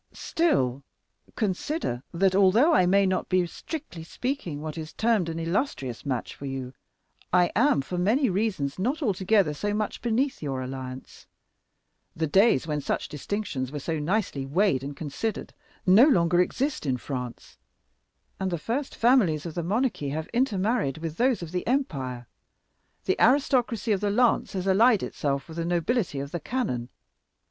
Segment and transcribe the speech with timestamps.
[0.13, 0.83] "Still,
[1.35, 6.33] consider that although I may not be, strictly speaking, what is termed an illustrious match
[6.33, 6.73] for you,
[7.31, 11.27] I am, for many reasons, not altogether so much beneath your alliance.
[12.15, 15.53] The days when such distinctions were so nicely weighed and considered
[15.85, 17.59] no longer exist in France,
[18.39, 22.27] and the first families of the monarchy have intermarried with those of the empire.
[23.05, 26.89] The aristocracy of the lance has allied itself with the nobility of the cannon.